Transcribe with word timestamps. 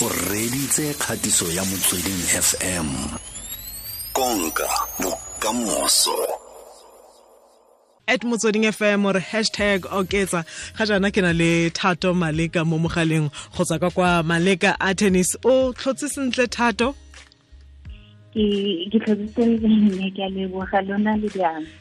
o 0.00 0.08
reditse 0.08 0.94
kgatiso 0.94 1.44
ya 1.52 1.64
motsweding 1.64 2.22
fm 2.48 2.86
konka 4.12 4.68
bokamoso. 5.00 6.16
At 8.06 8.22
motsweding 8.22 8.72
fm 8.72 9.12
re 9.12 9.20
hashtag 9.20 9.80
oketsa. 9.90 10.44
Ga 10.78 10.84
jaana 10.86 11.10
ke 11.10 11.20
na 11.20 11.32
le 11.32 11.70
thato 11.70 12.14
maleka 12.14 12.64
mo 12.64 12.78
mogaleng. 12.78 13.30
Go 13.56 13.64
tswa 13.64 13.80
ka 13.80 13.90
kwa 13.90 14.22
maleka 14.22 14.76
a 14.80 14.94
tennis. 14.94 15.36
O 15.44 15.72
tlhotse 15.72 16.08
sentle 16.08 16.46
thato? 16.46 16.94
Ke 18.34 18.98
tlhotsitse 19.02 20.14
ke 20.14 20.22
a 20.22 20.30
leboga. 20.30 20.78
Lona 20.86 21.16
le 21.16 21.28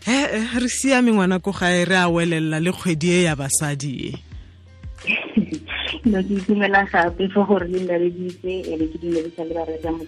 he 0.06 0.60
re 0.60 0.70
siame 0.70 1.12
ngwana 1.14 1.38
ko 1.44 1.52
gae 1.52 1.86
re 1.86 1.96
a 1.96 2.10
welelela 2.10 2.64
le 2.64 2.72
kgwedi 2.72 3.10
e 3.12 3.24
ya 3.24 3.36
basadi 3.36 3.94
e 4.10 5.54
no 6.06 6.20
ke 6.24 6.34
itumela 6.40 6.82
gape 6.92 7.30
fo 7.34 7.44
gore 7.48 7.68
le 7.68 7.80
nnareditse 7.80 8.54
e 8.72 8.74
be 8.80 8.86
ke 8.92 8.98
dumedisa 9.02 9.44
le 9.48 9.54
bareka 9.58 9.90
mo 9.92 10.04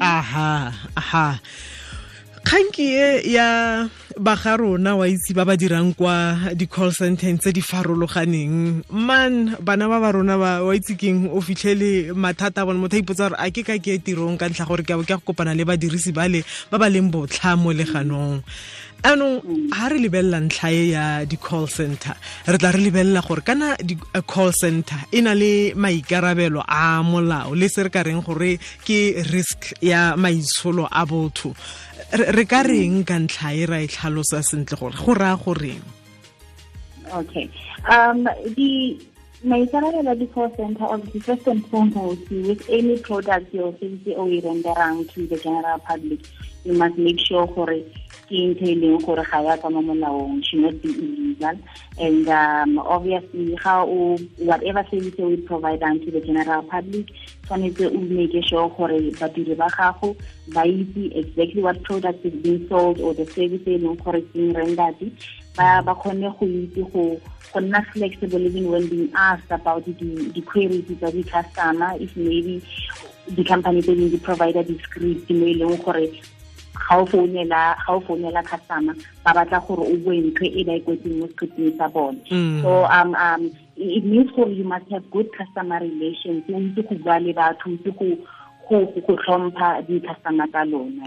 aha 0.00 0.72
aha 0.96 1.26
kganki 2.44 2.86
e 2.96 3.32
ya 3.32 3.88
baga 4.18 4.56
rona 4.56 4.96
wa 4.96 5.06
itse 5.06 5.32
ba 5.36 5.44
ba 5.44 5.56
dirang 5.56 5.94
kwa 5.94 6.50
di-call 6.56 6.92
centeng 6.92 7.38
tse 7.38 7.52
di 7.52 7.60
farologaneng. 7.60 8.84
Man 8.90 9.56
bana 9.60 9.88
ba 9.88 10.00
ba 10.00 10.12
rona 10.12 10.36
ba 10.36 10.64
wa 10.64 10.72
itse 10.74 10.96
keng 10.96 11.30
o 11.30 11.40
fitlhele 11.40 12.12
mathata 12.16 12.62
a 12.62 12.66
bone. 12.66 12.80
Motho 12.80 12.96
a 12.96 13.02
ipotsa 13.02 13.30
gore 13.30 13.38
a 13.38 13.50
ke 13.52 13.62
ka 13.62 13.76
ke 13.78 14.00
tirong 14.00 14.38
ka 14.40 14.48
ntlha 14.48 14.66
gore 14.66 14.82
ke 14.82 14.92
abo 14.96 15.04
ke 15.04 15.14
go 15.20 15.32
kopana 15.32 15.54
le 15.54 15.64
badirisi 15.64 16.12
bale 16.12 16.42
ba 16.70 16.78
ba 16.80 16.88
leng 16.88 17.12
botlha 17.12 17.56
mo 17.56 17.70
leganong. 17.72 18.42
Anong 19.00 19.40
ga 19.72 19.88
re 19.88 19.96
lebelela 19.96 20.44
ntlha 20.44 20.68
e 20.68 20.92
ya 20.92 21.04
di-call 21.24 21.64
center 21.72 22.12
re 22.44 22.56
tla 22.60 22.68
re 22.72 22.80
lebelela 22.84 23.24
gore 23.24 23.40
kana 23.40 23.72
di-call 23.80 24.52
center 24.52 25.08
e 25.08 25.24
na 25.24 25.32
le 25.32 25.72
maikarabelo 25.72 26.60
a 26.68 27.00
molao 27.00 27.56
le 27.56 27.68
se 27.72 27.80
re 27.84 27.88
ka 27.88 28.04
reng 28.04 28.20
gore 28.20 28.60
ke 28.84 29.24
risk 29.32 29.72
ya 29.80 30.16
maitsholo 30.20 30.84
a 30.84 31.06
botho 31.08 31.56
re 32.12 32.44
ka 32.44 32.62
reng 32.66 33.04
ka 33.06 33.14
ntlha 33.22 33.54
e 33.54 33.66
ra 33.66 33.78
e 33.82 33.86
tlhalosa 33.86 34.42
sentle 34.42 34.76
gore 34.76 34.96
go 34.98 35.14
raya 35.14 35.36
goreng? 35.38 35.84
Okay. 37.10 37.50
Um 37.88 38.24
the 38.58 38.98
maikarabelo 39.44 40.10
a 40.10 40.14
di-call 40.14 40.54
center 40.56 40.84
obviously 40.84 41.20
first 41.20 41.46
and 41.46 41.66
foremost 41.68 42.28
with 42.30 42.68
any 42.68 42.98
product 42.98 43.54
or 43.54 43.72
service 43.78 44.14
o 44.16 44.28
e 44.28 44.40
renderang 44.40 45.08
to 45.12 45.26
the 45.26 45.38
general 45.38 45.78
public 45.78 46.20
you 46.64 46.74
must 46.74 46.96
make 46.98 47.18
sure 47.20 47.46
gore 47.46 47.82
ke 48.30 48.38
ntho 48.46 48.66
e 48.70 48.74
leng 48.78 49.02
gore 49.02 49.24
ga 49.26 49.40
ya 49.42 49.56
molaong 49.58 50.38
not 50.54 50.74
be 50.82 50.88
illegal. 50.88 51.56
And 51.98 52.28
um, 52.28 52.78
obviously 52.78 53.56
ga 53.56 53.82
o 53.82 54.16
whatever 54.38 54.86
service 54.90 55.18
we 55.18 55.36
provide 55.38 55.80
to 55.80 56.10
the 56.10 56.20
general 56.20 56.62
public 56.62 57.06
tshwanetse 57.46 57.90
o 57.90 57.98
make 57.98 58.36
sure 58.46 58.68
gore 58.76 59.00
badiri 59.18 59.56
ba 59.56 59.68
gago 59.76 60.14
ba 60.54 60.62
itse 60.62 61.10
exactly 61.16 61.62
what 61.62 61.82
product 61.82 62.24
is 62.24 62.34
being 62.42 62.68
sold 62.68 63.00
or 63.00 63.14
the 63.14 63.26
service 63.26 63.66
e 63.66 63.78
leng 63.78 63.98
gore 64.04 64.20
being 64.32 64.52
rendered. 64.52 65.12
Ba 65.56 65.82
ba 65.82 65.94
kgone 65.94 66.30
go 66.38 66.46
itse 66.46 66.82
go 66.92 67.20
go 67.52 67.60
nna 67.60 67.82
flexible 67.92 68.46
even 68.46 68.70
when 68.70 68.86
being 68.88 69.10
asked 69.16 69.50
about 69.50 69.84
the 69.84 69.92
the 70.34 70.42
queries 70.42 70.86
tsa 70.86 71.10
di 71.10 71.24
customer. 71.24 71.96
If 71.98 72.14
maybe 72.16 72.62
the 73.26 73.44
company 73.44 73.82
tse 73.82 73.94
dingwe 73.94 74.10
di 74.10 74.18
provider 74.18 74.62
di-script 74.62 75.30
mo 75.30 75.46
e 75.46 75.54
leng 75.54 75.82
gore 75.82 76.06
ga 76.74 76.96
o 76.98 77.06
founela 77.06 77.76
ga 77.86 77.92
o 77.92 78.00
founela 78.00 78.42
customer 78.42 78.94
ba 79.24 79.34
batla 79.34 79.60
gore 79.66 79.82
o 79.92 79.94
bue 80.04 80.20
ntho 80.20 80.44
e 80.44 80.64
ba 80.64 80.74
e 80.74 80.80
kwetseng 80.80 81.18
mo 81.18 81.26
scripting 81.32 81.76
sa 81.78 81.88
bone 81.88 82.18
so 82.62 82.84
um 82.86 83.14
um 83.14 83.50
it 83.76 84.04
means 84.04 84.30
gore 84.32 84.50
you 84.52 84.64
must 84.64 84.86
have 84.90 85.04
good 85.10 85.28
customer 85.36 85.78
relations 85.80 86.44
o 86.48 86.58
itse 86.60 86.82
go 86.88 86.94
bua 87.04 87.18
le 87.18 87.32
batho 87.32 87.70
o 87.70 87.74
itse 87.74 87.90
go 87.98 88.06
go 88.70 89.16
tlhompha 89.16 89.82
di-customer 89.88 90.46
tsa 90.48 90.64
lona 90.64 91.02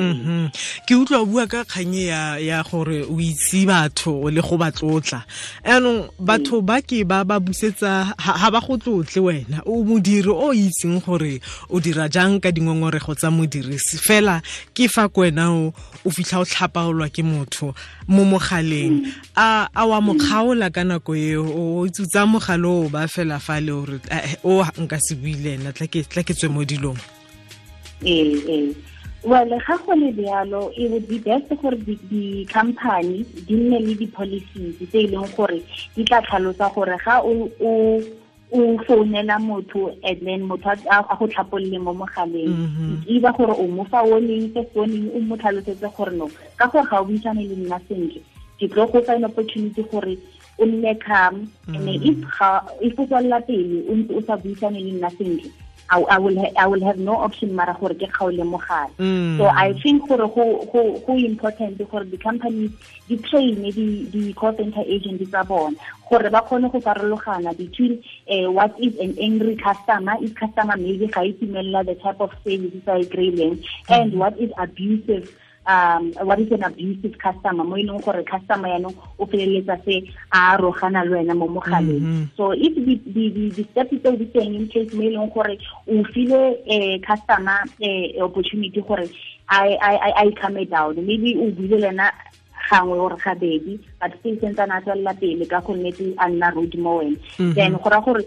ke 0.85 0.95
utlwa 0.95 1.25
bua 1.25 1.47
ka 1.47 1.63
kganye 1.63 2.05
ya 2.05 2.37
ya 2.37 2.63
gore 2.63 3.03
o 3.07 3.15
itse 3.19 3.65
batho 3.65 4.29
le 4.29 4.41
go 4.41 4.57
ba 4.57 4.71
tlotla. 4.71 5.23
Anong 5.63 6.11
batho 6.19 6.59
ba 6.61 6.81
ke 6.81 7.07
ba 7.07 7.23
ba 7.23 7.39
busetsa 7.39 8.11
ha 8.19 8.51
ba 8.51 8.59
go 8.59 8.75
tlotle 8.75 9.21
wena. 9.23 9.63
O 9.65 9.83
modiri 9.83 10.27
o 10.27 10.51
itseng 10.51 10.99
gore 10.99 11.39
o 11.69 11.79
dira 11.79 12.09
jang 12.11 12.39
ka 12.43 12.51
dingongorego 12.51 13.15
tsa 13.15 13.31
modirisi. 13.31 13.95
Fela 13.95 14.41
ke 14.75 14.91
fa 14.91 15.07
ko 15.07 15.21
wena 15.23 15.55
o 15.55 15.71
o 16.03 16.09
fitlha 16.11 16.43
o 16.43 16.45
tlhapaolwa 16.45 17.07
ke 17.07 17.23
motho 17.23 17.71
mo 18.07 18.27
mogaleng. 18.27 19.07
A 19.39 19.71
a 19.71 19.87
wa 19.87 20.03
mokgaola 20.03 20.67
ka 20.67 20.83
nako 20.83 21.15
e 21.15 21.39
o 21.39 21.87
itsutsa 21.87 22.27
mogalo 22.27 22.87
o 22.87 22.89
ba 22.89 23.07
fela 23.07 23.39
fa 23.39 23.63
le 23.63 23.71
gore 23.71 23.99
o 24.43 24.59
nka 24.59 24.99
se 24.99 25.15
buile 25.15 25.55
ena 25.55 25.71
tla 25.71 25.87
ke 25.87 26.33
tswe 26.35 26.51
mo 26.51 26.67
dilong. 26.67 26.99
Ee 28.03 28.35
ee 28.51 28.92
well 29.23 29.49
ga 29.49 29.77
go 29.85 29.93
le 29.95 30.09
e 30.77 30.87
would 30.87 31.07
be 31.07 31.17
best 31.19 31.49
gore 31.61 31.77
di-company 31.77 33.23
di 33.47 33.55
nne 33.55 33.79
le 33.79 33.93
di-policies 33.95 34.75
tse 34.77 34.99
e 34.99 35.07
leng 35.07 35.27
gore 35.35 35.63
di 35.95 36.03
tla 36.03 36.21
tlhalosa 36.21 36.67
gore 36.75 36.97
ga 37.05 37.21
o 37.23 37.49
o 38.53 38.77
founela 38.85 39.39
motho 39.39 39.95
and 40.03 40.19
then 40.21 40.41
motho 40.43 40.69
a 40.69 41.15
go 41.17 41.27
tlhapolole 41.27 41.79
mo 41.79 41.93
mogaleng 41.93 42.51
mhm. 42.51 43.03
either 43.07 43.33
gore 43.33 43.55
o 43.57 43.67
mo 43.67 43.83
fa 43.85 44.03
warning 44.03 44.53
first 44.53 44.75
warning 44.75 45.09
o 45.15 45.19
mo 45.19 45.35
tlhalosetse 45.37 45.89
gore 45.97 46.11
no 46.11 46.29
ka 46.57 46.67
gore 46.67 46.85
ga 46.85 46.99
o 46.99 47.05
buisane 47.05 47.47
le 47.47 47.55
nna 47.55 47.79
sentle 47.87 48.21
ke 48.59 48.67
tlo 48.67 48.85
go 48.91 49.01
fa 49.01 49.15
an 49.15 49.25
opportunity 49.25 49.81
gore 49.89 50.17
o 50.59 50.65
nne 50.65 50.93
calm 50.99 51.47
and 51.67 51.87
mhm. 51.87 52.05
if 52.05 52.19
if 52.81 52.99
o 52.99 53.05
tswalela 53.07 53.39
pele 53.47 53.87
o 53.89 53.95
ntse 53.95 54.13
o 54.13 54.21
sa 54.21 54.37
buisane 54.37 54.79
le 54.83 54.91
nna 54.99 55.09
sentle 55.17 55.49
I, 55.89 55.99
I 56.01 56.17
will 56.17 56.39
ha, 56.39 56.49
I 56.57 56.67
will 56.67 56.83
have 56.85 56.97
no 56.97 57.17
option 57.17 57.53
mara 57.55 57.75
gore 57.79 57.93
ke 57.93 58.07
kgaole 58.11 58.43
mogala 58.43 58.89
mm. 58.97 59.37
so 59.37 59.45
i 59.47 59.73
think 59.81 60.07
gore 60.07 60.27
go 60.27 60.65
go 60.71 60.99
go 61.05 61.15
important 61.15 61.77
gore 61.91 62.03
the 62.03 62.17
companies 62.17 62.71
di 63.07 63.17
train 63.17 63.61
di 63.61 64.07
di 64.09 64.33
call 64.33 64.55
center 64.55 64.81
agents 64.87 65.29
tsa 65.29 65.43
bona 65.43 65.75
gore 66.09 66.29
ba 66.29 66.41
kgone 66.41 66.71
go 66.71 66.79
farologana 66.79 67.55
between 67.57 68.03
uh, 68.29 68.51
what 68.51 68.73
is 68.79 68.97
an 68.99 69.15
angry 69.19 69.55
customer 69.55 70.15
if 70.21 70.33
customer 70.35 70.77
maybe 70.77 71.07
ga 71.07 71.21
itumella 71.21 71.85
the 71.85 71.95
type 71.95 72.19
of 72.19 72.31
service 72.43 72.87
a 72.87 72.97
e 72.97 73.05
kry-ileng 73.05 73.57
and 73.89 74.13
what 74.19 74.37
is 74.39 74.51
abusive 74.57 75.29
um 75.65 76.11
what 76.27 76.39
is 76.39 76.51
an 76.51 76.63
abusive 76.63 77.17
customer 77.19 77.63
mo 77.63 77.77
e 77.77 77.83
leng 77.83 78.01
gore 78.03 78.23
customer 78.23 78.67
yaanong 78.67 78.95
o 79.19 79.25
feleletsa 79.25 79.77
se 79.85 80.11
a 80.31 80.57
rogana 80.57 81.03
le 81.05 81.11
wena 81.11 81.35
mo 81.35 81.47
mogaleng. 81.47 82.01
Mm-hmm. 82.01 82.23
So 82.35 82.51
if 82.51 82.75
the 82.75 82.99
the 83.15 83.49
the 83.55 83.63
steps 83.71 83.93
tseo 83.93 84.17
di 84.17 84.25
teng 84.25 84.55
in 84.55 84.67
case 84.67 84.93
mo 84.93 85.03
e 85.03 85.15
leng 85.15 85.33
gore 85.33 85.57
o 85.87 86.03
file 86.11 86.59
a 86.67 86.99
customer 86.99 87.63
a 87.81 88.19
opportunity 88.21 88.81
gore 88.81 89.07
i 89.49 89.77
i 89.79 90.11
i 90.27 90.31
come 90.31 90.65
down. 90.65 90.95
Maybe 90.95 91.35
o 91.39 91.51
buile 91.51 91.79
lena 91.79 92.11
gangwe 92.69 92.97
gore 92.97 93.17
gabedi 93.17 93.79
but 93.99 94.11
still 94.19 94.35
sentsana 94.37 94.77
a 94.77 94.81
tswelela 94.81 95.13
pele 95.19 95.45
ka 95.45 95.61
go 95.61 95.73
nnetse 95.73 96.13
a 96.17 96.27
nna 96.27 96.51
rude 96.55 96.75
mo 96.77 96.99
wena. 96.99 97.15
Mm-hmm. 97.15 97.53
Then 97.53 97.73
go 97.79 97.89
ra 97.89 98.01
gore 98.01 98.23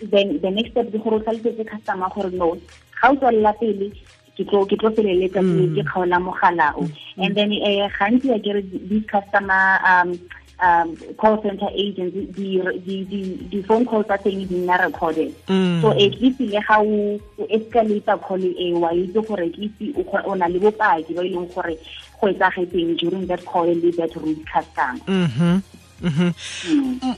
then 0.00 0.40
the 0.40 0.50
next 0.50 0.70
step 0.72 0.88
ke 0.88 0.98
gore 1.02 1.16
o 1.16 1.20
tlhalosetse 1.20 1.68
customer 1.68 2.08
gore 2.14 2.30
no 2.32 2.56
ga 3.00 3.12
o 3.12 3.16
tswelela 3.16 3.52
pele 3.60 3.92
ke 4.38 4.46
tlo 4.46 4.62
ke 4.70 4.78
tlo 4.78 4.90
feleletsa 4.94 5.42
ke 5.42 5.82
kgaola 5.82 6.18
mogala 6.22 6.70
o. 6.78 6.86
And 7.18 7.34
then 7.34 7.50
eh 7.52 7.90
gantsi 7.98 8.30
ya 8.30 8.38
kere 8.38 8.62
these 8.62 9.02
customer 9.10 9.82
um 9.82 10.14
um 10.62 10.94
call 11.18 11.42
center 11.42 11.70
agents 11.74 12.14
di 12.38 12.62
di 12.86 12.96
di 13.10 13.20
di 13.50 13.62
phone 13.66 13.84
calls 13.86 14.06
tsa 14.06 14.18
teng 14.22 14.38
di 14.46 14.54
nna 14.54 14.78
recorded. 14.86 15.34
So 15.82 15.90
at 15.90 16.14
least 16.22 16.38
le 16.38 16.62
ga 16.62 16.78
o 16.78 17.18
escalate 17.50 18.14
call 18.22 18.42
e 18.46 18.74
wa 18.78 18.94
itse 18.94 19.18
gore 19.26 19.42
at 19.42 19.58
least 19.58 19.82
o 19.98 20.34
na 20.34 20.46
le 20.46 20.58
bopaki 20.62 21.14
ba 21.18 21.22
e 21.26 21.34
leng 21.34 21.50
gore 21.50 21.74
go 22.20 22.26
etsagetseng 22.30 22.94
during 22.98 23.26
that 23.26 23.42
call 23.44 23.66
le 23.66 23.90
that 23.98 24.14
rude 24.14 24.42
customer 24.46 25.02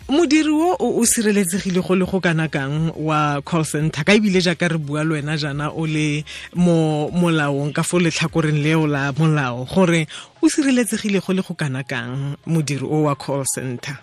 modiri 0.09 0.49
o 0.49 0.77
o 0.81 1.05
sireletsegile 1.05 1.81
go 1.81 1.95
le 1.95 2.05
go 2.05 2.21
kana 2.21 2.49
kang 2.49 2.93
wa 2.97 3.41
call 3.43 3.65
center 3.65 4.05
ka 4.05 4.13
ebile 4.13 4.41
jaaka 4.41 4.69
re 4.69 4.79
bua 4.79 5.05
le 5.05 5.21
wena 5.21 5.37
jaana 5.37 5.69
o 5.69 5.85
le 5.87 6.25
mo 6.55 7.11
molaong 7.13 7.73
ka 7.73 7.83
fo 7.83 7.99
letlhakoreng 8.01 8.63
leo 8.65 8.87
la 8.87 9.13
molao 9.13 9.69
gore 9.69 10.07
o 10.41 10.49
sireletsegile 10.49 11.21
go 11.21 11.33
le 11.33 11.43
go 11.43 11.55
kana 11.55 11.85
kang 11.85 12.37
modiri 12.47 12.87
o 12.89 13.05
wa 13.05 13.15
call 13.15 13.45
center? 13.45 13.99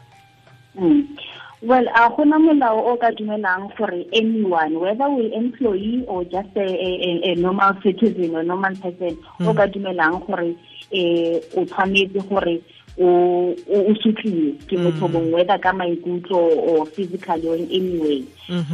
Well 1.62 1.88
a 1.90 2.10
gona 2.14 2.38
molao 2.38 2.86
o 2.86 2.98
ka 2.98 3.10
dumelang 3.18 3.74
gore 3.78 4.06
anyone 4.14 4.80
whether 4.80 5.10
we 5.10 5.34
employee 5.34 6.06
or 6.08 6.24
just 6.26 6.54
a, 6.56 6.62
a, 6.62 7.32
a 7.32 7.36
normal 7.36 7.74
citizen 7.82 8.36
or 8.36 8.44
normal 8.44 8.76
person 8.76 9.18
o 9.42 9.54
ka 9.58 9.66
dumelang 9.66 10.22
gore 10.22 10.54
eh 10.94 11.42
o 11.58 11.66
tshwanetse 11.66 12.22
gore 12.30 12.62
o 13.00 13.54
o 13.70 13.96
sutliwe 14.02 14.54
ke 14.68 14.78
motho 14.78 15.08
bongwe 15.08 15.46
ka 15.62 15.74
maikutlo 15.74 16.38
or 16.38 16.86
physically 16.86 17.48
or 17.48 17.56
in 17.56 17.70
any 17.72 17.98
way. 18.00 18.24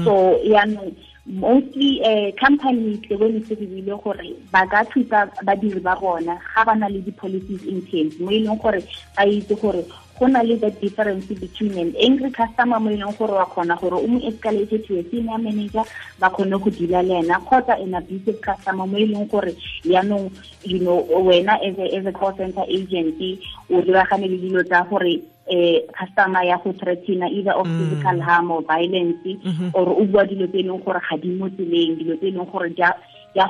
So 0.04 0.40
yaanong 0.46 0.96
mostly 1.25 2.04
um 2.04 2.31
company 2.34 2.98
tle 2.98 3.18
bone 3.18 3.40
se 3.48 3.56
dirile 3.56 3.96
gore 4.04 4.36
ba 4.52 4.68
ka 4.68 4.84
thusa 4.92 5.31
badiri 5.44 5.80
ba 5.80 5.96
bona 5.96 6.36
ga 6.56 6.66
ba 6.66 6.75
na 6.75 6.88
le 6.90 7.00
di-policies 7.00 7.64
in 7.64 7.81
place 7.88 8.20
mo 8.20 8.30
e 8.31 8.40
leng 8.44 8.60
gore 8.60 8.84
ba 9.16 9.24
itse 9.24 9.56
gore 9.56 9.86
go 10.20 10.28
na 10.28 10.42
le 10.44 10.58
the 10.60 10.70
difference 10.84 11.25
between 11.25 11.78
an 11.80 11.96
angry 11.96 12.30
customer 12.30 12.78
mo 12.80 12.92
e 12.92 12.98
leng 13.00 13.16
gore 13.16 13.31
wa 13.40 13.46
kgona 13.46 13.80
gore 13.80 14.04
o 14.04 14.08
mo 14.08 14.20
escalate 14.20 14.84
to 14.84 15.00
a 15.00 15.04
senior 15.10 15.38
manager 15.40 15.86
ba 16.20 16.30
kgone 16.30 16.60
go 16.60 16.70
dila 16.70 17.00
le 17.02 17.16
ena 17.24 17.40
an 17.40 17.96
abusive 17.96 18.42
customer 18.42 18.86
mo 18.86 18.98
e 18.98 19.06
leng 19.08 19.28
gore 19.31 19.56
yaanong 19.88 20.30
you 20.66 20.80
know 20.80 21.08
wena 21.24 21.56
as 21.64 21.80
a, 21.80 21.96
as 21.96 22.06
a 22.06 22.12
call 22.12 22.36
center 22.36 22.66
agency 22.68 23.40
o 23.72 23.80
lebagane 23.80 24.28
le 24.28 24.38
dilo 24.44 24.64
tsa 24.64 24.84
gore 24.90 25.24
eh 25.48 25.84
customer 25.92 26.44
ya 26.44 26.57
go 26.63 26.72
threaten 26.74 27.24
either 27.24 27.51
of 27.51 27.68
mm. 27.68 27.78
physical 27.80 28.22
harm 28.22 28.51
or 28.51 28.62
violence 28.63 29.19
mm 29.25 29.40
-hmm. 29.44 29.69
or 29.75 29.88
o 29.90 30.04
bua 30.06 30.24
dilo 30.24 30.48
tse 30.48 30.63
leng 30.63 30.80
gore 30.86 31.01
ga 31.10 31.16
di 31.18 31.30
mo 31.36 31.50
tseleng 31.51 32.00
dilo 32.00 32.16
tse 32.16 32.31
leng 32.31 32.48
gore 32.51 32.72
ya 32.80 33.48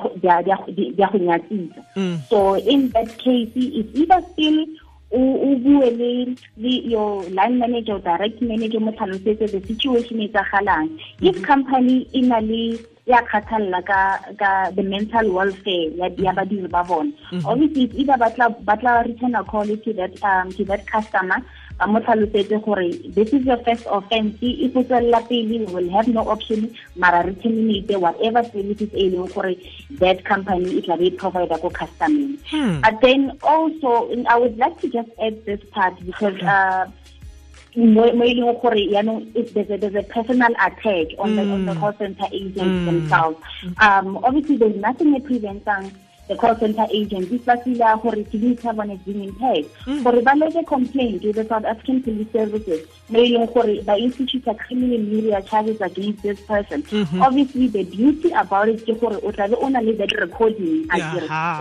go 1.12 1.18
nyatsisa 1.18 1.82
mm. 1.96 2.18
so 2.30 2.58
in 2.58 2.90
that 2.98 3.10
case 3.22 3.52
it's 3.54 3.94
either 3.94 4.22
still 4.34 4.58
o 5.14 5.56
bue 5.62 5.90
le 6.58 6.70
your 6.90 7.24
line 7.30 7.60
manager 7.60 7.94
or 7.94 8.00
direct 8.02 8.42
manager 8.42 8.80
mo 8.80 8.92
tlhalosetse 8.92 9.46
the 9.54 9.62
situation 9.70 10.22
e 10.26 10.28
tsagalang 10.34 10.90
if 11.22 11.36
mm-hmm. 11.36 11.46
company 11.46 11.98
e 12.18 12.22
na 12.22 12.40
le 12.42 12.82
ya 13.06 13.20
kgathalela 13.28 13.82
ka 13.86 14.00
ka 14.42 14.52
the 14.76 14.84
mental 14.84 15.30
welfare 15.38 15.92
ya 16.02 16.10
ya 16.18 16.34
badiri 16.34 16.70
ba 16.76 16.82
bona 16.90 17.12
mm-hmm. 17.14 17.46
obviously 17.46 17.86
either 17.94 18.18
batla 18.18 18.50
batla 18.66 19.06
return 19.06 19.36
a 19.36 19.44
call 19.44 19.70
to 19.86 19.94
that 19.94 20.14
um 20.24 20.50
to 20.58 20.66
that 20.66 20.82
customer 20.88 21.38
mo 21.88 22.00
tlhalosetse 22.00 22.58
gore 22.66 22.90
this 23.16 23.34
is 23.34 23.46
your 23.46 23.58
first 23.64 23.86
offense 23.90 24.38
if 24.42 24.76
o 24.76 24.84
tswelela 24.84 25.22
pele 25.28 25.60
we 25.60 25.74
will 25.74 25.90
have 25.90 26.08
no 26.08 26.22
option 26.34 26.70
mara 26.96 27.24
re 27.28 27.34
terminate 27.44 27.96
whatever 28.06 28.44
services 28.54 28.90
e 28.94 29.10
leng 29.10 29.30
gore 29.34 29.56
that 30.02 30.24
company 30.26 30.78
e 30.78 30.82
tla 30.82 30.98
be 30.98 31.08
e 31.08 31.12
provider 31.12 31.58
ko 31.58 31.70
customeng 31.70 32.38
hmm. 32.52 32.82
but 32.82 32.96
then 33.02 33.32
also 33.44 34.10
i 34.28 34.36
would 34.38 34.58
like 34.58 34.76
to 34.80 34.88
just 34.88 35.10
add 35.22 35.36
this 35.46 35.62
part 35.72 35.94
because 36.06 36.38
uh, 36.44 36.86
mo 37.76 38.06
e 38.06 38.34
leng 38.38 38.54
gore 38.62 38.78
yaanong 38.96 39.26
there's 39.54 39.96
a, 39.96 40.04
personal 40.04 40.54
attack 40.62 41.08
on, 41.18 41.34
mm. 41.34 41.36
the, 41.36 41.44
on 41.54 41.66
the 41.66 41.74
hmm. 41.74 41.80
call 41.80 41.94
center 41.98 42.28
agents 42.32 42.62
mm. 42.62 42.86
themselves 42.86 43.38
um, 43.82 44.18
obviously 44.24 44.58
there's 44.58 44.76
nothing 44.78 45.12
that 45.14 45.24
prevents 45.24 45.66
the 46.28 46.36
call 46.36 46.56
center 46.56 46.88
agent 46.92 47.30
di 47.30 47.38
tlatsile 47.40 48.02
gore 48.02 48.24
dignity 48.32 48.68
ya 48.68 48.74
bone 48.74 48.96
being 49.06 49.24
impaired 49.30 49.66
gore 50.04 50.22
ba 50.22 50.34
lege 50.36 50.66
complaint 50.66 51.22
to 51.22 51.34
the 51.34 51.44
south 51.46 51.66
african 51.66 52.02
police 52.04 52.32
services 52.32 52.82
mo 53.10 53.20
e 53.20 53.28
leng 53.36 53.48
gore 53.54 53.76
ba 53.84 53.98
institute 54.00 54.48
criminal 54.64 55.04
media 55.04 55.42
charges 55.44 55.82
against 55.82 56.24
this 56.24 56.40
person. 56.48 56.80
Mm 56.92 57.04
-hmm. 57.04 57.22
obviously 57.22 57.68
the 57.68 57.84
beauty 57.84 58.32
about 58.32 58.70
it 58.72 58.80
ke 58.88 58.96
gore 59.00 59.20
o 59.20 59.32
tlabe 59.32 59.56
o 59.60 59.68
na 59.70 59.84
le 59.84 59.94
that 60.00 60.12
recording 60.24 60.88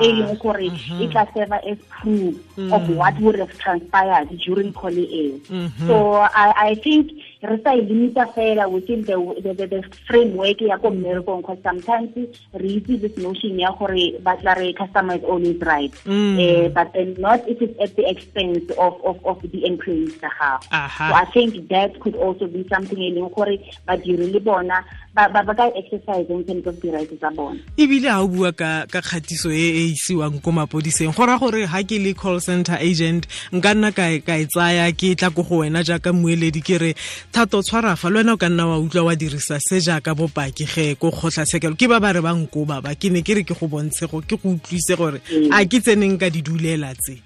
e 0.01 0.09
leng 0.19 0.39
gore 0.39 0.71
e 0.71 1.07
tla 1.11 1.27
serve 1.35 1.59
as 1.67 1.79
proof 1.91 2.35
mm. 2.57 2.71
of 2.73 2.83
what 2.95 3.15
would 3.21 3.39
have 3.43 3.55
transpired 3.59 4.31
during 4.47 4.71
call 4.73 4.95
e 4.95 5.41
so 5.87 6.23
I, 6.23 6.71
I 6.71 6.75
think 6.79 7.11
re 7.43 7.59
sa 7.65 7.75
e 7.75 7.83
limita 7.83 8.27
fela 8.35 8.71
within 8.71 9.03
the, 9.03 9.19
the, 9.43 9.53
the, 9.55 9.67
the 9.67 9.83
framework 10.07 10.61
ya 10.63 10.79
ko 10.79 10.91
mmerekong 10.95 11.43
because 11.43 11.59
sometimes 11.67 12.15
re 12.55 12.79
itse 12.79 13.03
this 13.03 13.17
notion 13.19 13.59
ya 13.59 13.75
gore 13.75 14.15
batla 14.23 14.55
re 14.55 14.71
customer 14.73 15.19
is 15.19 15.25
always 15.27 15.59
right 15.67 15.91
mm. 16.07 16.39
uh, 16.39 16.69
but 16.71 16.93
then 16.95 17.15
not 17.19 17.43
if 17.51 17.59
it's 17.61 17.75
at 17.83 17.91
the 17.97 18.07
expense 18.07 18.71
of, 18.79 18.95
of, 19.03 19.19
of 19.27 19.43
the 19.51 19.67
employees 19.67 20.15
tsa 20.23 20.31
gago. 20.31 20.63
So 20.97 21.15
i 21.19 21.27
think 21.35 21.69
that 21.69 21.99
could 21.99 22.15
also 22.15 22.47
be 22.47 22.63
something 22.71 22.99
e 22.99 23.11
leng 23.11 23.27
gore 23.35 23.59
badiri 23.91 24.31
le 24.31 24.39
bona 24.39 24.79
ba 25.11 25.27
ba 25.29 25.43
ka 25.55 25.67
exercise 25.75 26.31
in 26.31 26.47
terms 26.47 26.67
of 26.67 26.79
the 26.79 26.89
rights 26.95 27.11
tsa 27.19 27.35
bona. 27.35 27.59
Ebile 27.75 28.07
ha 28.07 28.23
o 28.23 28.31
bua 28.31 28.55
ka 28.55 28.87
kgatiso 28.87 29.51
e 29.51 29.67
e 29.83 29.99
isiwang 29.99 30.39
ko 30.39 30.55
mapodiseng 30.55 31.11
go 31.11 31.27
raya 31.27 31.43
gore 31.43 31.67
ha 31.67 31.83
ke 31.83 31.99
le 31.99 32.15
call 32.15 32.39
center 32.39 32.79
agent 32.79 33.27
nka 33.51 33.75
nna 33.75 33.91
ka 33.91 34.07
ka 34.23 34.39
e 34.39 34.47
tsaya 34.47 34.87
ke 34.95 35.19
tla 35.19 35.35
ko 35.35 35.43
go 35.43 35.67
wena 35.67 35.83
jaaka 35.83 36.15
mmueledi 36.15 36.63
ke 36.63 36.79
re 36.79 36.93
thato 37.33 37.63
tshwarafa 37.63 38.11
le 38.11 38.19
wena 38.19 38.33
o 38.33 38.37
ka 38.37 38.49
nna 38.49 38.67
wa 38.67 38.79
utlwa 38.79 39.05
wa 39.05 39.17
dirisa 39.17 39.59
se 39.61 39.81
jaaka 39.81 40.15
bopaki 40.15 40.65
ge 40.69 40.95
ko 41.01 41.11
kgotlatshekelo. 41.11 41.75
Ke 41.81 41.89
ba 41.89 42.01
ba 42.01 42.13
re 42.13 42.21
ba 42.21 42.37
nkoba 42.37 42.83
ba 42.85 42.95
ke 42.95 43.09
ne 43.09 43.23
ke 43.25 43.41
re 43.41 43.43
ke 43.43 43.57
go 43.57 43.67
bontshe 43.67 44.05
go 44.05 44.21
ke 44.21 44.37
go 44.37 44.53
utlwise 44.53 44.93
gore 44.97 45.19
a 45.49 45.65
ke 45.65 45.81
tseneng 45.81 46.21
ka 46.21 46.29
di 46.29 46.43
dulela 46.45 46.93
tse. 46.93 47.17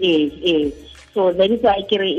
Ee 0.00 0.28
ee. 0.44 0.72
So 1.14 1.32
that 1.32 1.50
is 1.50 1.62
why 1.64 1.80
ke 1.88 1.96
re 1.96 2.12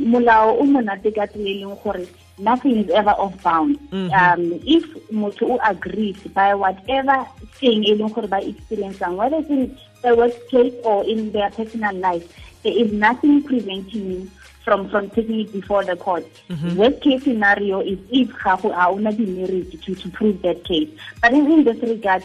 molao 0.00 0.56
o 0.56 0.64
monate 0.64 1.12
ka 1.12 1.28
tsela 1.28 1.52
e 1.52 1.60
leng 1.60 1.76
gore 1.84 2.08
nothing 2.38 2.80
is 2.80 2.90
ever 2.96 3.12
off 3.20 3.36
bound. 3.44 3.76
Mm 3.92 4.08
-hmm. 4.08 4.10
um 4.16 4.42
if 4.64 4.84
motho 5.12 5.52
o 5.52 5.60
agrees 5.68 6.16
by 6.32 6.56
whatever 6.56 7.28
thing 7.60 7.84
e 7.84 7.92
leng 7.92 8.08
gore 8.08 8.26
ba 8.26 8.40
experiencang 8.40 9.20
whether 9.20 9.36
it's 9.44 9.52
in 9.52 9.68
the 10.00 10.16
workplace 10.16 10.74
or 10.84 11.04
in 11.04 11.28
their 11.32 11.50
personal 11.52 11.92
life 12.00 12.24
there 12.64 12.72
is 12.72 12.88
nothing 12.92 13.42
preventing 13.44 14.30
from 14.66 14.90
from 14.90 15.08
taking 15.10 15.40
it 15.40 15.52
before 15.52 15.84
the 15.84 15.94
court. 15.94 16.26
Mm 16.50 16.56
-hmm. 16.58 16.76
Worst 16.78 16.98
case 17.04 17.22
scenario 17.22 17.76
is 17.92 17.98
if 18.10 18.28
gago 18.42 18.68
a 18.82 18.84
una 18.96 19.12
di 19.18 19.26
merit 19.36 19.70
to 19.84 19.94
to 20.02 20.06
prove 20.18 20.36
that 20.42 20.58
case. 20.68 20.90
But 21.22 21.30
in, 21.38 21.46
in 21.54 21.60
this 21.64 21.80
regard, 21.94 22.22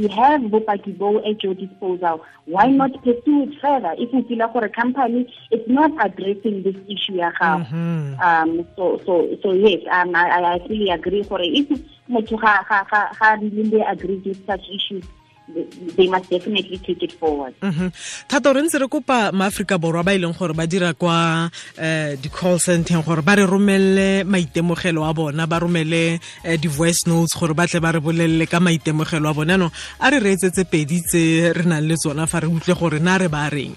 you 0.00 0.08
have 0.20 0.40
bopaki 0.52 0.92
bo 1.00 1.08
at 1.30 1.38
your 1.44 1.54
disposal. 1.54 2.16
Why 2.54 2.66
not 2.80 2.92
pursue 3.04 3.42
it 3.44 3.52
further? 3.60 3.92
If 3.98 4.08
you 4.14 4.22
feel 4.28 4.38
like 4.38 4.56
a 4.56 4.68
company 4.82 5.20
it's 5.54 5.68
not 5.68 5.92
addressing 6.06 6.56
this 6.66 6.78
issue. 6.94 7.20
Mm 7.20 7.64
-hmm. 7.70 8.02
Um 8.28 8.50
so 8.76 8.84
so 9.06 9.12
so 9.42 9.48
yes, 9.64 9.80
um 9.96 10.08
I 10.16 10.24
I 10.54 10.58
fully 10.66 10.88
agree 10.98 11.24
for 11.30 11.38
it. 11.44 11.52
If 11.60 11.68
ga 12.44 12.54
ga 12.68 12.78
ga 12.90 13.00
ga 13.18 13.28
really 13.56 13.82
agree 13.94 14.18
with 14.24 14.40
such 14.48 14.64
issues 14.78 15.04
they 15.96 16.08
must 16.08 16.30
definitely 16.30 16.78
take 16.78 17.02
it 17.02 17.12
forward. 17.12 17.54
Mm 17.60 17.70
-hmm. 17.70 17.90
thata 18.28 18.52
re 18.52 18.62
ntse 18.62 18.78
re 18.78 18.88
kopa 18.88 19.32
maaforika 19.32 19.78
borwa 19.78 20.04
ba 20.04 20.14
e 20.14 20.18
leng 20.18 20.32
gore 20.32 20.54
ba 20.54 20.66
dira 20.66 20.92
kwa 20.94 21.50
uh, 21.78 22.12
di-call 22.22 22.58
centeng 22.58 23.04
gore 23.04 23.22
ba 23.22 23.34
re 23.36 23.46
romelele 23.46 24.24
maitemogelo 24.24 25.04
a 25.04 25.12
bona 25.12 25.46
ba 25.46 25.58
romele 25.58 26.20
uh, 26.44 26.56
di-voice 26.56 27.04
notes 27.06 27.36
gore 27.36 27.54
ba 27.54 27.66
tle 27.66 27.80
ba 27.80 27.92
re 27.92 28.00
bolelele 28.00 28.46
ka 28.46 28.60
maitemogelo 28.60 29.28
a 29.28 29.34
bona. 29.34 29.54
Anong 29.54 29.72
a 30.00 30.10
re 30.10 30.18
reetsetse 30.18 30.64
pedi 30.64 31.00
tse 31.00 31.52
re 31.52 31.64
nang 31.64 31.84
le 31.84 31.96
tsona 31.96 32.26
fa 32.26 32.40
re 32.40 32.48
utlwe 32.48 32.74
gore 32.74 32.98
na 32.98 33.18
re 33.18 33.28
ba 33.28 33.48
reng? 33.48 33.76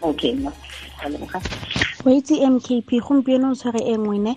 Okay 0.00 0.32
o 2.04 2.10
itse 2.10 2.34
mkp 2.50 3.00
gompieno 3.00 3.50
o 3.50 3.54
tshware 3.54 3.80
e 3.80 3.98
ngwene 3.98 4.36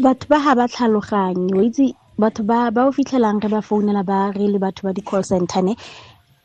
batho 0.00 0.26
ba 0.28 0.38
ga 0.40 0.54
ba 0.54 0.68
tlhaloganye 0.68 1.52
o 1.54 1.62
itse 1.62 1.94
batho 2.20 2.42
ba 2.46 2.70
ba 2.70 2.86
o 2.88 2.92
fitlhelang 2.96 3.40
re 3.42 3.48
ba 3.54 3.60
founela 3.68 4.02
ba 4.06 4.30
re 4.36 4.46
le 4.52 4.58
batho 4.64 4.82
ba 4.86 4.92
di-call 4.94 5.24
center 5.24 5.62
ne 5.66 5.74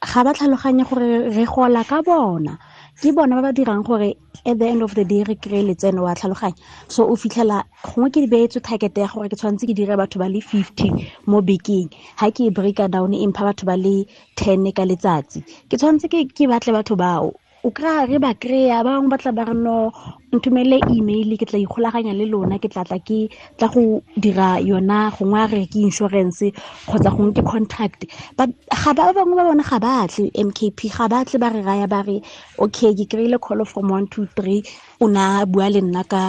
ga 0.01 0.23
ba 0.25 0.31
tlhaloganye 0.33 0.83
gore 0.89 1.29
re 1.35 1.45
gola 1.45 1.83
ka 1.83 2.01
bona. 2.01 2.57
Ke 2.99 3.11
bona 3.15 3.35
ba 3.37 3.41
ba 3.47 3.51
dirang 3.53 3.83
gore 3.85 4.15
at 4.45 4.57
the 4.57 4.65
end 4.65 4.81
of 4.81 4.95
the 4.95 5.03
day 5.05 5.23
re 5.27 5.35
kry-e 5.35 5.61
letseno 5.67 6.01
wa 6.07 6.15
tlhaloganya. 6.15 6.57
So 6.87 7.05
o 7.05 7.15
fitlhela 7.15 7.63
gongwe 7.83 8.09
ke 8.09 8.19
di 8.23 8.27
beetswe 8.33 8.63
target 8.63 8.97
ya 8.97 9.07
gore 9.11 9.29
ke 9.29 9.35
tshwanetse 9.37 9.67
ke 9.69 9.75
dire 9.75 9.93
batho 9.99 10.17
ba 10.23 10.27
le 10.31 10.39
fifty 10.41 10.89
mo 11.27 11.41
bekeng. 11.41 11.91
Ga 12.19 12.31
ke 12.31 12.47
e 12.47 12.49
breaka 12.49 12.89
down 12.89 13.13
e 13.13 13.27
mpha 13.27 13.43
batho 13.51 13.65
ba 13.69 13.75
le 13.77 14.07
ten 14.35 14.65
ka 14.71 14.83
letsatsi. 14.87 15.43
Ke 15.69 15.75
tshwanetse 15.77 16.07
ke 16.09 16.43
batle 16.49 16.73
batho 16.79 16.95
bao 16.95 17.29
o 17.63 17.69
kry-a 17.75 18.05
re 18.07 18.17
ba 18.23 18.31
kry-a 18.33 18.83
ba 18.85 18.95
bangwe 18.95 19.09
ba 19.11 19.17
tla 19.21 19.31
ba 19.35 19.43
re 19.49 19.55
no 19.65 19.91
nthomele 20.31 20.77
email 20.95 21.29
ke 21.39 21.45
tla 21.49 21.59
ikgolaganya 21.59 22.13
le 22.15 22.25
lona 22.31 22.55
ke 22.61 22.69
tla 22.71 22.83
tla 22.87 22.99
ke 23.07 23.19
tla 23.57 23.67
go 23.73 23.99
dira 24.15 24.49
yona 24.63 25.11
gongwe 25.15 25.39
a 25.43 25.47
re 25.51 25.63
ke 25.71 25.79
insurance 25.83 26.45
kgotsa 26.87 27.11
gongwe 27.15 27.35
ke 27.37 27.43
contract. 27.43 28.05
But 28.37 28.49
ga 28.69 28.91
ba 28.95 29.11
bangwe 29.11 29.35
ba 29.35 29.43
bone 29.49 29.63
ga 29.69 29.77
ba 29.83 29.91
batle 30.07 30.31
mkp 30.47 30.79
ga 30.95 31.05
ba 31.11 31.25
batle 31.25 31.37
ba 31.43 31.49
re 31.51 31.61
raya 31.67 31.87
ba 31.91 31.99
re 32.07 32.17
okay 32.63 32.95
ke 32.95 33.03
kry-ile 33.11 33.37
call 33.43 33.65
from 33.65 33.89
one 33.91 34.07
two 34.07 34.25
three 34.37 34.63
o 35.03 35.07
na 35.11 35.43
bua 35.45 35.67
le 35.67 35.81
nna 35.83 36.03
ka 36.07 36.23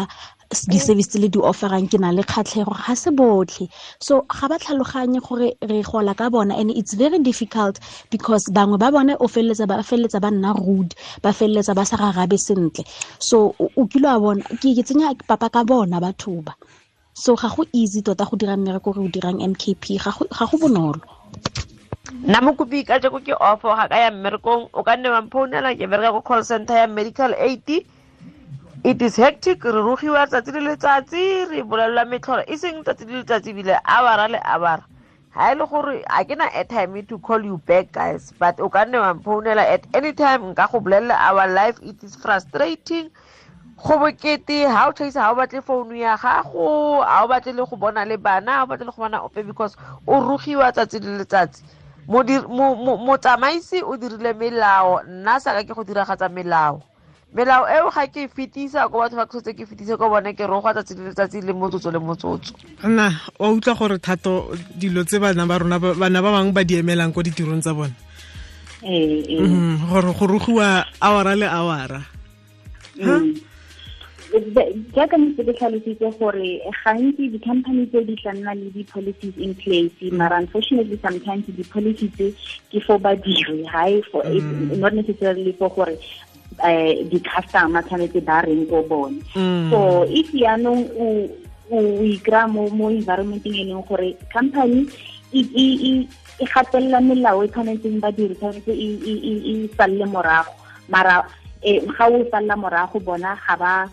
di-service 0.50 1.14
le 1.22 1.28
di-offerang 1.30 1.86
ke 1.86 1.98
na 2.02 2.10
le 2.10 2.22
kgatlhego 2.26 2.74
ga 2.74 2.94
se 2.98 3.10
botlhe. 3.14 3.70
So 4.02 4.26
ga 4.26 4.48
ba 4.50 4.58
tlhaloganye 4.58 5.22
gore 5.22 5.54
re 5.62 5.82
gola 5.82 6.14
ka 6.14 6.28
bona 6.30 6.58
and 6.58 6.70
it's 6.70 6.94
very 6.94 7.18
difficult 7.22 7.78
because 8.10 8.50
bangwe 8.50 8.78
ba 8.78 8.90
bone 8.90 9.14
o 9.20 9.28
feleletsa 9.30 9.68
ba 9.70 9.78
feleletsa 9.82 10.20
ba 10.20 10.30
nna 10.30 10.50
rude 10.58 10.94
ba 11.22 11.30
feleletsa 11.30 11.74
ba 11.74 11.86
sa 11.86 11.96
rarabe 11.96 12.34
sentle. 12.34 12.82
So 13.18 13.54
o 13.58 13.86
kile 13.86 14.10
wa 14.10 14.18
bona 14.18 14.42
ke 14.58 14.74
ke 14.74 14.82
tsenya 14.82 15.14
papa 15.26 15.50
ka 15.50 15.62
bona 15.62 16.02
batho 16.02 16.42
ba 16.42 16.54
so 17.14 17.36
ga 17.36 17.48
go 17.54 17.62
easy 17.72 18.02
tota 18.02 18.26
go 18.26 18.36
dira 18.36 18.56
mmereko 18.58 18.90
re 18.96 19.00
o 19.06 19.08
dirang 19.08 19.38
mkp 19.38 20.02
ga 20.02 20.10
go 20.50 20.56
bonolo. 20.58 20.98
Nna 22.26 22.42
mokopi 22.42 22.82
ka 22.82 22.98
jeko 22.98 23.22
ke 23.22 23.38
offo 23.38 23.70
ga 23.70 23.86
ka 23.86 23.96
ya 24.02 24.10
mmerekong 24.10 24.74
o 24.74 24.82
ka 24.82 24.98
nne 24.98 25.14
wamphounela 25.14 25.78
ke 25.78 25.86
bereka 25.86 26.10
ko 26.10 26.20
call 26.26 26.42
center 26.42 26.74
ya 26.74 26.86
medical 26.90 27.30
aid 27.38 27.86
it 28.82 29.02
is 29.02 29.16
hectic 29.16 29.64
re 29.64 29.72
rogiwa 29.72 30.26
tsatsi 30.26 30.52
le 30.52 30.60
letsatsi 30.60 31.44
re 31.50 31.62
bolelelwa 31.62 32.04
metlholo 32.04 32.42
e 32.48 32.56
seng 32.56 32.82
tsatsi 32.82 33.04
le 33.04 33.20
letsatsi 33.20 33.52
bile 33.52 33.76
awara 33.84 34.28
le 34.28 34.40
awara 34.40 34.84
ga 35.36 35.52
e 35.52 35.54
le 35.54 35.66
gore 35.66 36.00
a 36.08 36.24
ke 36.24 36.34
na 36.36 36.48
airtime 36.48 37.06
to 37.06 37.18
call 37.18 37.44
you 37.44 37.58
back 37.66 37.92
guys 37.92 38.32
but 38.40 38.58
o 38.60 38.68
ka 38.68 38.84
nne 38.84 38.96
wa 38.98 39.14
mphounela 39.14 39.68
at 39.68 39.84
any 39.92 40.12
time 40.12 40.48
nka 40.52 40.70
go 40.72 40.80
bolelela 40.80 41.12
our 41.28 41.46
life 41.46 41.76
it 41.82 42.02
is 42.02 42.16
frustrating. 42.16 43.10
Go 43.76 43.98
bokete 44.00 44.64
ga 44.64 44.88
o 44.88 44.92
tlhaisa 44.92 45.20
ga 45.20 45.30
o 45.32 45.34
batle 45.36 45.60
founu 45.60 45.94
ya 46.00 46.16
gago 46.16 47.04
ga 47.04 47.24
o 47.24 47.28
batle 47.28 47.52
le 47.52 47.64
go 47.68 47.76
bona 47.76 48.04
le 48.04 48.16
bana 48.16 48.52
ga 48.52 48.62
o 48.64 48.66
batle 48.66 48.86
le 48.88 48.92
go 48.96 49.02
bona 49.04 49.20
ope 49.20 49.44
because 49.44 49.76
o 50.08 50.20
rogiwa 50.24 50.72
tsatsi 50.72 51.00
le 51.04 51.18
letsatsi. 51.20 51.62
Motsamaisi 52.08 53.82
o 53.84 53.96
dirile 53.96 54.32
melao 54.32 55.02
nna 55.04 55.40
saka 55.40 55.64
ke 55.64 55.74
go 55.76 55.84
diragatsa 55.84 56.32
melao 56.32 56.80
melao 57.34 57.66
eo 57.70 57.90
ga 57.90 58.06
ke 58.10 58.26
fetisa 58.28 58.88
ko 58.90 58.98
batho 58.98 59.16
ba 59.16 59.26
ke 59.26 59.38
setse 59.38 59.54
ke 59.54 59.66
fetisa 59.66 59.96
ko 59.96 60.10
bone 60.10 60.34
ke 60.34 60.44
roga 60.46 60.74
tsatsi 60.74 60.98
le 60.98 61.10
letsatsi 61.10 61.42
le 61.46 61.52
motsotso 61.52 61.90
le 61.90 61.98
motsotso. 61.98 62.54
Nna 62.82 63.06
wa 63.38 63.48
utlwa 63.54 63.74
gore 63.78 63.98
thato 63.98 64.50
dilo 64.74 65.04
tse 65.04 65.18
bana 65.22 65.46
ba 65.46 65.58
rona 65.58 65.78
bana 65.78 66.22
ba 66.22 66.34
bangwe 66.34 66.52
ba 66.52 66.64
di 66.64 66.82
emelang 66.82 67.14
ko 67.14 67.22
ditirong 67.22 67.62
tsa 67.62 67.74
bone? 67.74 67.94
Mm 68.82 69.86
gore 69.86 70.10
go 70.16 70.26
rogiwa 70.26 70.84
awara 71.00 71.36
le 71.36 71.46
awara 71.46 72.00
jaaka 74.94 75.18
mose 75.18 75.42
ke 75.42 75.52
tlhalositse 75.58 76.10
gore 76.18 76.62
gantsi 76.84 77.28
di-company 77.34 77.86
tse 77.90 78.04
di 78.06 78.14
tla 78.16 78.32
nna 78.32 78.54
le 78.54 78.70
di-policies 78.70 79.36
in 79.36 79.54
place 79.54 79.98
mara 80.12 80.38
unfortunately 80.38 80.98
sometimes 81.02 81.44
di-policy 81.50 82.08
tse 82.14 82.28
ke 82.70 82.78
for 82.86 82.98
badiri 82.98 83.66
high 83.66 83.98
for 84.10 84.22
not 84.78 84.94
necessarily 84.94 85.52
for 85.58 85.68
gore 85.74 85.98
um 86.62 87.08
di-customer 87.10 87.82
tshwanetse 87.84 88.20
ba 88.24 88.42
reng 88.44 88.66
ko 88.68 88.82
bone. 88.82 89.20
So 89.70 90.04
if 90.08 90.28
yaanong 90.32 90.88
o 91.70 91.78
ikry-a 92.02 92.48
mo 92.48 92.66
environmenteng 92.90 93.54
e 93.54 93.64
leng 93.64 93.86
gore 93.86 94.16
company 94.32 94.86
e 95.32 96.08
gatelela 96.44 97.00
melao 97.00 97.44
e 97.44 97.48
tshwanetseng 97.48 98.00
badiri 98.00 98.34
tshwanetse 98.34 98.72
e 98.72 99.68
salle 99.76 100.06
morago. 100.06 100.52
Mara 100.88 101.24
ga 101.62 102.06
o 102.08 102.24
salela 102.30 102.56
morago 102.56 102.98
bona 103.00 103.38
ga 103.46 103.56
ba 103.56 103.90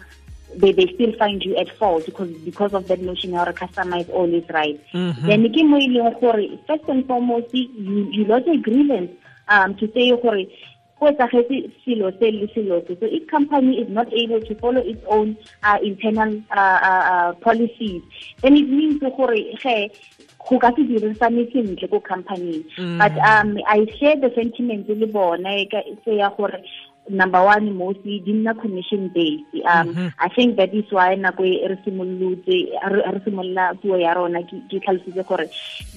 they, 0.55 0.71
they 0.71 0.87
still 0.93 1.11
find 1.17 1.43
you 1.43 1.55
at 1.57 1.69
fault 1.77 2.05
because 2.05 2.31
because 2.45 2.73
of 2.73 2.87
that 2.87 3.01
notion 3.01 3.33
customer 3.53 3.97
is 3.97 4.09
always 4.09 4.43
right. 4.49 4.79
Mm 4.93 5.11
-hmm. 5.11 5.27
then 5.27 5.43
ke 5.51 5.61
mo 5.63 5.77
e 5.77 5.87
leng 5.87 6.19
gore 6.19 6.47
first 6.67 6.87
and 6.87 7.05
foremost 7.05 7.53
you, 7.53 8.09
you 8.11 8.25
lodge 8.25 8.47
a 8.47 8.57
grievance 8.57 9.11
um, 9.49 9.75
to 9.75 9.87
say 9.93 10.09
gore 10.09 10.47
go 10.99 11.07
etsagetse 11.07 11.71
selo 11.83 12.11
se 12.19 12.31
le 12.31 12.47
selo 12.53 12.81
se 12.87 12.97
so 12.99 13.05
if 13.05 13.27
company 13.27 13.79
is 13.81 13.89
not 13.89 14.07
able 14.13 14.41
to 14.41 14.55
follow 14.55 14.81
its 14.81 15.03
own 15.07 15.37
uh, 15.63 15.77
internal 15.83 16.41
uh, 16.51 16.79
uh, 16.89 17.03
uh, 17.13 17.33
policies. 17.33 18.01
Then 18.41 18.57
it 18.57 18.69
means 18.69 18.99
gore 18.99 19.37
ge 19.63 19.91
go 20.49 20.59
ka 20.59 20.71
se 20.75 20.83
dirisane 20.89 21.43
sentle 21.51 21.89
ko 21.89 21.99
company 21.99 22.65
but 22.97 23.17
um 23.19 23.57
i 23.67 23.85
share 23.99 24.15
the 24.15 24.31
sentiment 24.35 24.87
le 24.89 25.07
bona 25.07 25.53
se 26.05 26.17
ya 26.17 26.29
gore 26.37 26.63
number 27.09 27.41
one 27.43 27.73
mostly 27.73 28.19
di 28.19 28.33
nna 28.33 28.53
commission 28.53 29.09
based. 29.09 29.43
Um 29.65 29.87
mm 29.87 29.93
-hmm. 29.95 30.09
i 30.19 30.29
think 30.29 30.57
that 30.57 30.73
is 30.73 30.85
why 30.91 31.15
nako 31.15 31.45
e 31.45 31.67
re 31.67 31.77
simolotse 31.85 32.55
re 32.91 33.19
simolola 33.25 33.73
puo 33.81 33.97
ya 33.97 34.13
rona 34.13 34.43
ke 34.43 34.79
tlhalositse 34.79 35.23
gore 35.23 35.49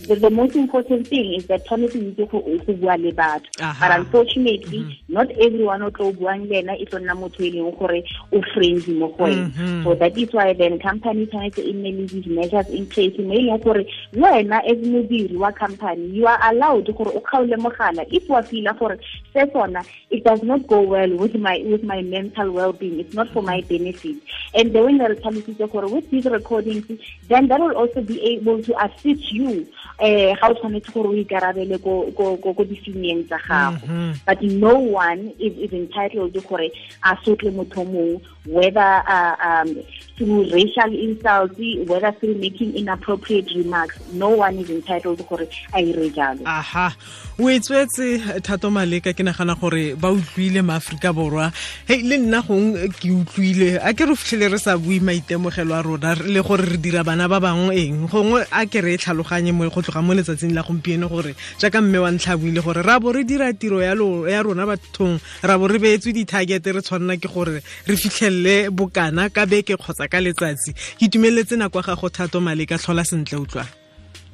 the, 0.06 0.14
the 0.16 0.30
most 0.30 0.56
important 0.56 1.06
thing 1.06 1.34
is 1.34 1.46
that 1.46 1.64
tshwanetse 1.64 1.98
itse 1.98 2.26
go 2.30 2.42
bua 2.80 2.96
le 2.96 3.12
batho. 3.12 3.48
But 3.80 3.90
unfortunately 3.98 4.78
mm 4.78 4.90
-hmm. 4.90 5.14
not 5.14 5.30
everyone 5.30 5.82
o 5.82 5.90
tlo 5.90 6.12
buang 6.12 6.48
le 6.48 6.58
ena 6.58 6.76
e 6.78 6.84
tlo 6.84 6.98
nna 6.98 7.14
motho 7.14 7.44
e 7.44 7.50
leng 7.50 7.72
gore 7.78 8.04
o 8.32 8.42
friendly 8.54 8.94
mo 8.94 9.08
go 9.08 9.24
wena. 9.24 9.50
So 9.84 9.94
that 9.94 10.18
is 10.18 10.32
why 10.32 10.52
then 10.54 10.78
company 10.78 11.26
tshwanetse 11.26 11.62
e 11.62 11.72
nne 11.72 11.90
le 11.92 12.06
these 12.06 12.30
measures 12.30 12.68
in 12.70 12.86
place 12.86 13.18
mo 13.18 13.34
e 13.34 13.42
leng 13.42 13.62
gore 13.64 13.86
wena 14.12 14.62
as 14.64 14.78
modiri 14.78 15.36
wa 15.36 15.52
company 15.52 16.16
you 16.16 16.26
are 16.26 16.40
allowed 16.50 16.86
gore 16.96 17.10
o 17.14 17.20
kgaole 17.20 17.56
mogala. 17.56 18.04
If 18.10 18.28
wa 18.28 18.42
feela 18.42 18.72
gore 18.78 18.98
se 19.32 19.46
sona 19.52 19.84
it 20.10 20.24
does 20.24 20.42
not 20.42 20.66
go 20.66 20.80
well 20.80 20.99
well 21.08 21.18
with 21.18 21.34
my 21.36 21.62
with 21.66 21.82
my 21.82 22.02
mental 22.02 22.50
well-being. 22.50 23.00
It's 23.00 23.14
not 23.14 23.28
for 23.30 23.42
my 23.42 23.60
benefit. 23.62 24.16
And 24.54 24.72
the 24.72 24.84
it 24.86 25.92
with 25.92 26.10
these 26.10 26.24
recordings, 26.24 26.86
then 27.28 27.48
that 27.48 27.60
will 27.60 27.76
also 27.76 28.00
be 28.02 28.20
able 28.22 28.62
to 28.62 28.84
assist 28.84 29.32
you 29.32 29.66
how 30.00 30.52
to 30.52 30.60
tshwanetse 30.60 30.92
gore 30.92 31.08
o 31.08 31.12
ikarabele 31.12 31.78
ko 31.82 32.64
di-feelings 32.64 33.26
tsa 33.28 33.38
gago 33.38 34.14
but 34.26 34.42
no 34.42 34.78
one 34.78 35.32
is, 35.38 35.56
is 35.58 35.72
entitled 35.72 36.32
gore 36.48 36.70
a 37.02 37.16
sotle 37.24 37.52
motho 37.52 37.84
mongwe 37.84 38.20
whether 38.46 39.04
uh, 39.06 39.36
um, 39.42 39.76
through 40.20 40.52
racial 40.52 40.92
insults 40.92 41.56
whether 41.88 42.12
through 42.20 42.36
making 42.36 42.76
inappropriate 42.76 43.48
remarks. 43.56 43.96
No 44.12 44.28
one 44.28 44.58
is 44.58 44.68
entitled 44.68 45.26
gore 45.26 45.48
a 45.72 46.36
aha. 46.44 46.94
Thato 47.40 48.68
maleka 48.68 49.16
ke 49.16 49.24
nagana 49.24 49.58
gore 49.58 49.96
ba 49.96 50.12
utlwile 50.12 50.60
maaforika 50.60 51.14
borwa. 51.16 51.50
Hei 51.88 52.02
le 52.02 52.18
nna 52.18 52.42
gong 52.46 52.76
ke 53.00 53.08
utlwile. 53.08 53.80
A 53.80 53.94
ke 53.94 54.04
re 54.04 54.14
fitlhele 54.14 54.52
re 54.52 54.58
sa 54.58 54.76
bue 54.76 55.00
maitemogelo 55.00 55.72
a 55.72 55.82
rona 55.82 56.14
le 56.20 56.42
gore 56.42 56.68
re 56.68 56.76
dira 56.76 57.02
bana 57.02 57.28
ba 57.28 57.40
bangwe 57.40 57.72
eng? 57.80 58.08
Gongwe 58.08 58.44
a 58.52 58.66
ke 58.66 58.84
re 58.84 58.94
e 58.94 58.98
tlhaloganye 58.98 59.56
go 59.56 59.80
tloga 59.80 60.02
mo 60.04 60.12
letsatsing 60.12 60.52
la 60.52 60.62
gompieno 60.62 61.08
gore 61.08 61.34
jaaka 61.58 61.80
mme 61.80 61.98
wa 61.98 62.10
ntlha 62.10 62.36
buile 62.36 62.60
gore 62.60 62.82
ra 62.82 63.00
bo 63.00 63.12
re 63.12 63.24
dira 63.24 63.52
tiro 63.54 63.80
ya 63.80 63.94
rona 63.94 64.66
bathong 64.66 65.18
ra 65.42 65.56
bo 65.56 65.66
re 65.66 65.78
beetswe 65.78 66.12
di-target 66.12 66.66
re 66.66 66.82
tshwanela 66.82 67.16
ke 67.16 67.28
gore 67.32 67.62
re 67.86 67.96
fitlhelele 67.96 68.68
bokana 68.68 69.30
ka 69.32 69.46
beke 69.46 69.78
kgotsa 69.80 70.09
ka 70.10 70.18
letsatsi. 70.20 70.74
Ke 70.98 71.06
itumeletse 71.06 71.56
nako 71.56 71.78
ya 71.78 71.94
gago 71.94 72.08
thato 72.08 72.40
maleka 72.40 72.78
tlhola 72.78 73.04
sentle 73.04 73.38
utlwa. 73.38 73.66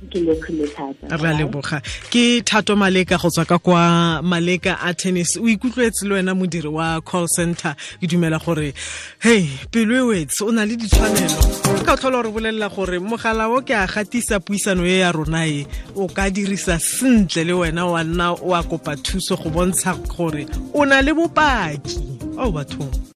Re 0.03 1.29
a 1.29 1.33
leboga. 1.33 1.81
Ke 2.11 2.43
thato 2.45 2.77
maleka 2.77 3.19
go 3.19 3.31
tswa 3.31 3.47
ka 3.47 3.59
kwa 3.59 4.21
maleka 4.23 4.77
a 4.83 4.93
tennis. 4.95 5.37
O 5.37 5.49
ikutlwetse 5.49 6.05
le 6.05 6.15
wena 6.17 6.35
modiri 6.35 6.69
wa 6.71 7.01
call 7.01 7.27
center. 7.27 7.75
Ke 8.01 8.07
dumela 8.07 8.39
gore 8.39 8.75
hei 9.21 9.49
pelo 9.71 9.97
e 9.97 10.01
wetse 10.01 10.43
o 10.43 10.51
na 10.51 10.65
le 10.65 10.77
ditshwanelo. 10.77 11.85
Ka 11.85 11.97
tlhola 11.97 12.23
gore 12.23 12.33
bolelela 12.33 12.69
gore 12.69 12.99
mogala 13.01 13.49
o 13.49 13.63
ke 13.63 13.73
a 13.73 13.87
gatisa 13.87 14.39
puisano 14.39 14.85
e 14.85 14.99
ya 15.01 15.13
rona 15.13 15.47
e 15.47 15.67
o 15.97 16.07
ka 16.09 16.29
dirisa 16.31 16.79
sentle 16.79 17.45
le 17.45 17.53
wena 17.53 17.87
wa 17.91 18.05
nna 18.05 18.33
o 18.37 18.55
a 18.55 18.63
kopa 18.63 18.97
thuso 18.97 19.37
go 19.37 19.49
bontsha 19.51 19.97
gore 20.13 20.47
o 20.75 20.85
na 20.85 21.01
le 21.01 21.13
bopaki. 21.15 21.97
O 22.37 22.53
bathong 22.53 23.16